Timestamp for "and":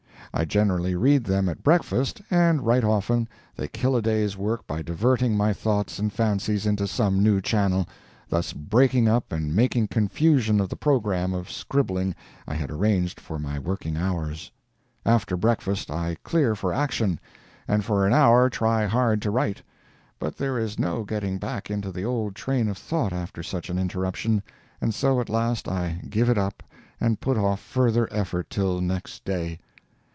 2.31-2.65, 5.99-6.11, 9.33-9.53, 17.67-17.83, 24.79-24.95, 27.01-27.19